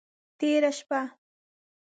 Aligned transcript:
تیره 0.39 0.71
شپه… 0.77 1.01